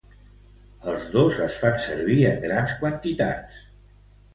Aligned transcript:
Els 0.93 1.11
dos 1.17 1.37
es 1.49 1.59
fan 1.67 1.79
servir 1.85 2.19
en 2.33 2.43
grans 2.49 2.77
quantitats. 2.83 3.67